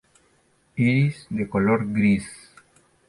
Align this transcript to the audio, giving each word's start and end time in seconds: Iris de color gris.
Iris 0.77 1.27
de 1.29 1.47
color 1.47 1.83
gris. 1.93 2.27